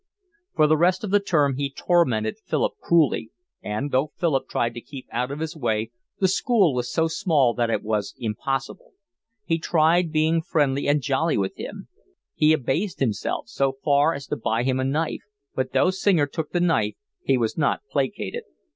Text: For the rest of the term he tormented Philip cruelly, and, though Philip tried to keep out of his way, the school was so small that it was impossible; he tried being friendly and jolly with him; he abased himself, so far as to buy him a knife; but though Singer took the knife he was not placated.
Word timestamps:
For 0.55 0.65
the 0.65 0.77
rest 0.77 1.03
of 1.03 1.11
the 1.11 1.19
term 1.19 1.57
he 1.57 1.69
tormented 1.69 2.39
Philip 2.47 2.73
cruelly, 2.81 3.29
and, 3.61 3.91
though 3.91 4.11
Philip 4.17 4.49
tried 4.49 4.73
to 4.73 4.81
keep 4.81 5.05
out 5.11 5.29
of 5.29 5.39
his 5.39 5.55
way, 5.55 5.91
the 6.19 6.27
school 6.27 6.73
was 6.73 6.91
so 6.91 7.07
small 7.07 7.53
that 7.53 7.69
it 7.69 7.83
was 7.83 8.15
impossible; 8.17 8.93
he 9.45 9.59
tried 9.59 10.11
being 10.11 10.41
friendly 10.41 10.87
and 10.87 11.03
jolly 11.03 11.37
with 11.37 11.55
him; 11.55 11.87
he 12.33 12.51
abased 12.51 12.99
himself, 12.99 13.47
so 13.47 13.73
far 13.85 14.15
as 14.15 14.25
to 14.25 14.35
buy 14.35 14.63
him 14.63 14.79
a 14.79 14.83
knife; 14.83 15.21
but 15.53 15.71
though 15.71 15.91
Singer 15.91 16.25
took 16.25 16.49
the 16.51 16.59
knife 16.59 16.95
he 17.23 17.37
was 17.37 17.55
not 17.55 17.83
placated. 17.91 18.41